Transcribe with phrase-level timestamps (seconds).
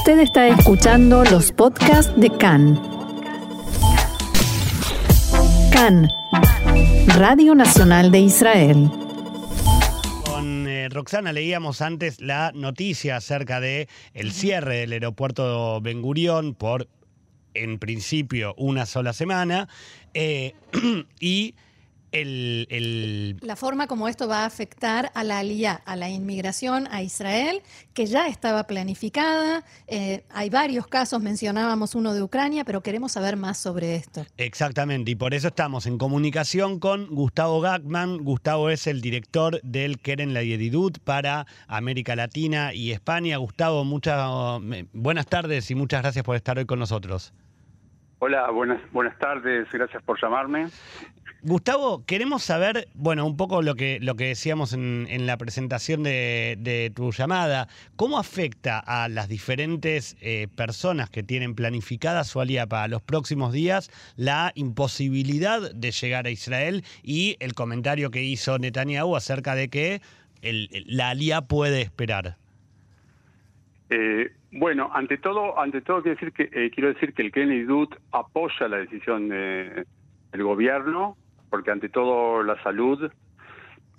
[0.00, 2.80] Usted está escuchando los podcasts de CAN.
[5.70, 6.08] CAN,
[7.18, 8.90] Radio Nacional de Israel.
[10.24, 16.54] Con eh, Roxana leíamos antes la noticia acerca de el cierre del aeropuerto Ben Gurión
[16.54, 16.88] por,
[17.52, 19.68] en principio, una sola semana.
[20.14, 20.54] eh,
[21.20, 21.54] y
[22.12, 26.88] el, el- La forma como esto va a afectar a la aliyá, a la inmigración
[26.90, 27.62] a Israel,
[27.94, 29.64] que ya estaba planificada.
[29.86, 34.26] Eh, hay varios casos, mencionábamos uno de Ucrania, pero queremos saber más sobre esto.
[34.36, 38.18] Exactamente, y por eso estamos en comunicación con Gustavo Gagman.
[38.18, 43.36] Gustavo es el director del Keren La Yedidut para América Latina y España.
[43.36, 44.28] Gustavo, muchas
[44.92, 47.32] buenas tardes y muchas gracias por estar hoy con nosotros.
[48.22, 50.66] Hola, buenas, buenas tardes, gracias por llamarme.
[51.42, 56.02] Gustavo, queremos saber, bueno, un poco lo que, lo que decíamos en, en la presentación
[56.02, 57.66] de, de tu llamada.
[57.96, 63.54] ¿Cómo afecta a las diferentes eh, personas que tienen planificada su alía para los próximos
[63.54, 69.68] días la imposibilidad de llegar a Israel y el comentario que hizo Netanyahu acerca de
[69.68, 70.02] que
[70.42, 72.36] la alía puede esperar?
[73.88, 77.62] Eh, bueno, ante todo, ante todo quiero decir que eh, quiero decir que el Kennedy
[77.62, 79.86] Dut apoya la decisión de-
[80.32, 81.16] del gobierno,
[81.50, 83.10] porque ante todo la salud,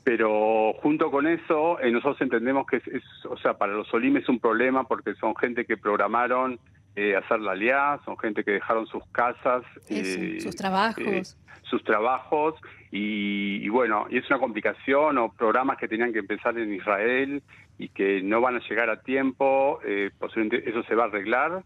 [0.03, 4.17] pero junto con eso eh, nosotros entendemos que es, es- o sea, para los Solim
[4.17, 6.59] es un problema porque son gente que programaron
[6.95, 10.97] eh, hacer la aliá, son gente que dejaron sus casas, Eso, eh, sus trabajos.
[11.05, 11.23] eh,
[11.63, 12.55] sus trabajos
[12.91, 17.41] y, y bueno, y es una complicación o programas que tenían que empezar en Israel
[17.77, 21.63] y que no van a llegar a tiempo, eh, posiblemente eso se va a arreglar.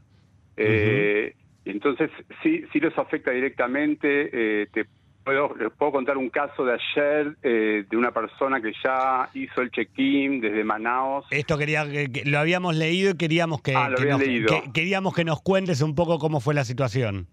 [0.58, 1.34] Eh,
[1.66, 2.12] Entonces,
[2.44, 4.30] sí, sí los afecta directamente.
[4.32, 4.86] eh, te
[5.26, 9.62] puedo, les puedo contar un caso de ayer eh, de una persona que ya hizo
[9.62, 11.26] el check-in desde Manaos.
[11.32, 14.48] Esto quería que, que lo habíamos leído y queríamos que, Ah, que nos, leído.
[14.48, 17.28] que- queríamos que nos cuentes un poco cómo fue la situación.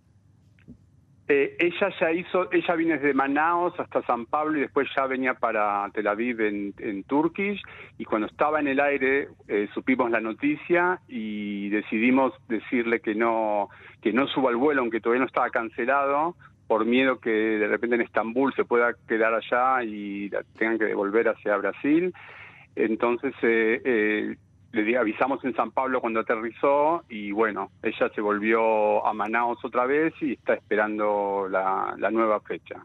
[1.29, 5.35] Eh, ella ya hizo, ella viene desde Manaos hasta San Pablo y después ya venía
[5.35, 7.63] para Tel Aviv en, en Turkish
[7.97, 13.69] y cuando estaba en el aire eh, supimos la noticia y decidimos decirle que no
[14.03, 16.35] que no suba al vuelo aunque todavía no estaba cancelado
[16.67, 21.29] por miedo que de repente en Estambul se pueda quedar allá y tengan que devolver
[21.29, 22.15] hacia Brasil.
[22.75, 24.37] Entonces eh, eh,
[24.73, 29.87] le avisamos en San Pablo cuando aterrizó y bueno, ella se volvió a Manaos otra
[29.87, 32.85] vez y está esperando la nueva fecha.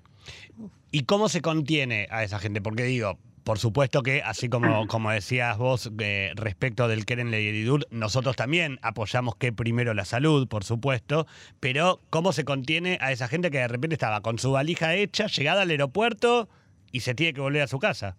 [0.92, 2.62] ¿Y cómo se contiene a esa gente?
[2.62, 3.18] Porque digo,
[3.48, 8.78] por supuesto que, así como, como decías vos eh, respecto del Keren Leyedidur, nosotros también
[8.82, 11.28] apoyamos que primero la salud, por supuesto,
[11.62, 15.28] pero ¿cómo se contiene a esa gente que de repente estaba con su valija hecha,
[15.28, 16.50] llegada al aeropuerto
[16.92, 18.18] y se tiene que volver a su casa?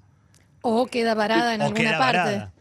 [0.62, 2.16] O queda varada en o alguna queda parte.
[2.16, 2.52] varada.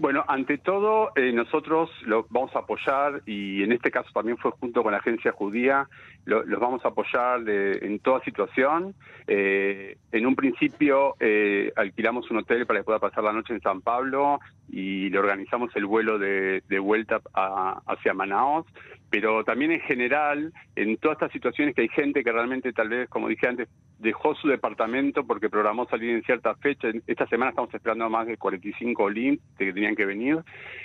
[0.00, 4.52] Bueno, ante todo, eh, nosotros lo vamos a apoyar y en este caso también fue
[4.52, 5.88] junto con la agencia judía,
[6.24, 8.94] lo- los vamos a apoyar de- en toda situación.
[9.26, 13.60] Eh, en un principio eh, alquilamos un hotel para que pueda pasar la noche en
[13.60, 14.38] San Pablo
[14.70, 18.66] y le organizamos el vuelo de, de vuelta a- hacia Manaos,
[19.10, 23.08] pero también en general, en todas estas situaciones que hay gente que realmente tal vez,
[23.08, 26.88] como dije antes, dejó su departamento porque programó salir en cierta fecha.
[27.06, 30.38] Esta semana estamos esperando a más de 45 Olim que tenían que venir.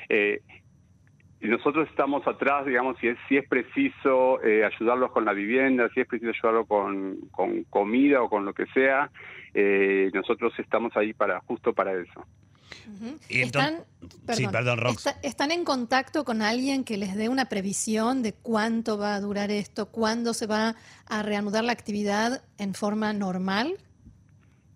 [0.08, 0.42] Eh,
[1.42, 5.90] y nosotros estamos atrás, digamos, si es, si es preciso eh, ayudarlos con la vivienda,
[5.94, 9.12] si es preciso ayudarlos con, con comida o con lo que sea,
[9.54, 12.26] eh, nosotros estamos ahí para justo para eso.
[13.30, 15.06] Y están, entonces- sí, perdón, Rox.
[15.08, 19.20] está- ¿Están en contacto con alguien que les dé una previsión de cuánto va a
[19.22, 20.76] durar esto, cuándo se va
[21.08, 23.74] a reanudar la actividad en forma normal?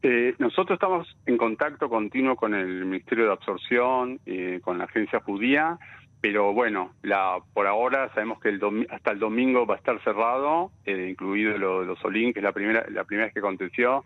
[0.04, 5.20] Eh, nosotros estamos en contacto continuo con el Ministerio de Absorción, eh, con la agencia
[5.22, 5.78] judía,
[6.22, 10.02] pero bueno, la, por ahora sabemos que el domi- hasta el domingo va a estar
[10.04, 13.40] cerrado, eh, incluido lo de los Olin, que es la primera, la primera vez que
[13.40, 14.06] aconteció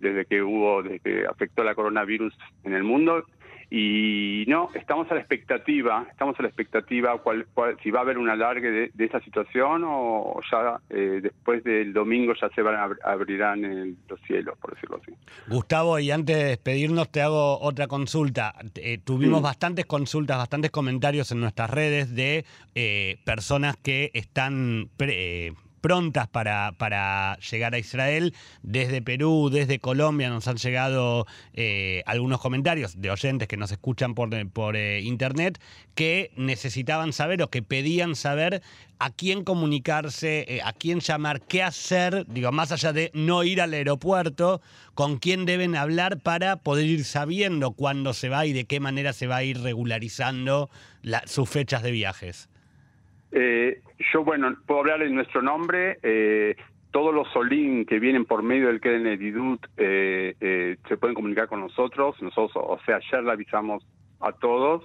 [0.00, 3.24] desde que hubo, desde que afectó la coronavirus en el mundo.
[3.70, 8.02] Y no, estamos a la expectativa, estamos a la expectativa cuál, cuál- si va a
[8.02, 12.62] haber un alargue de, de esa situación o ya eh, después del domingo ya se
[12.62, 15.12] van a abr- abrirán el- los cielos, por decirlo así.
[15.48, 18.54] Gustavo, y antes de despedirnos te hago otra consulta.
[18.76, 19.44] Eh, tuvimos Sí.
[19.44, 26.28] bastantes consultas, bastantes comentarios en nuestras redes de eh, personas que están pre- eh, prontas
[26.28, 28.34] para, para llegar a Israel.
[28.62, 34.14] Desde Perú, desde Colombia nos han llegado eh, algunos comentarios de oyentes que nos escuchan
[34.14, 35.60] por, por eh, internet
[35.94, 38.62] que necesitaban saber o que pedían saber
[38.98, 43.60] a quién comunicarse, eh, a quién llamar, qué hacer, digo, más allá de no ir
[43.60, 44.60] al aeropuerto,
[44.94, 49.12] con quién deben hablar para poder ir sabiendo cuándo se va y de qué manera
[49.12, 50.70] se va a ir regularizando
[51.26, 52.48] sus fechas de viajes.
[53.32, 53.80] Eh,
[54.12, 55.98] yo, bueno, puedo hablar en nuestro nombre.
[56.02, 56.56] Eh,
[56.90, 59.32] todos los Solín que vienen por medio del Kennedy
[59.76, 62.20] eh, eh, se pueden comunicar con nosotros.
[62.22, 63.86] Nosotros, o sea, ayer le avisamos
[64.20, 64.84] a todos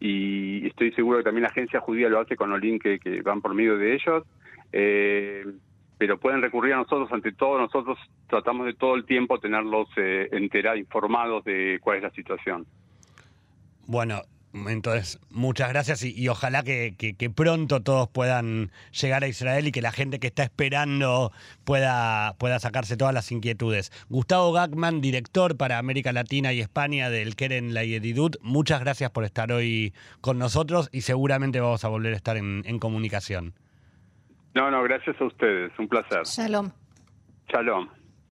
[0.00, 3.54] y estoy seguro que también la agencia judía lo hace con links que, van por
[3.54, 4.24] medio de ellos.
[4.72, 5.44] Eh,
[5.98, 7.58] pero pueden recurrir a nosotros ante todo.
[7.58, 7.98] Nosotros
[8.28, 12.66] tratamos de todo el tiempo tenerlos eh, enterados, informados de cuál es la situación.
[13.86, 14.20] Bueno,
[14.52, 19.92] entonces, muchas gracias y, ojalá que, pronto todos puedan llegar a Israel y que la
[19.92, 21.32] gente que está esperando
[21.64, 23.92] pueda, pueda sacarse todas las inquietudes.
[24.08, 29.24] Gustavo Gagman, director para América Latina y España del Keren La Yedidut, muchas gracias por
[29.24, 33.54] estar hoy con nosotros y seguramente vamos a volver a estar en, en comunicación.
[34.54, 36.22] No, no, gracias a ustedes, un placer.
[36.24, 36.70] Shalom.
[37.52, 37.88] Shalom.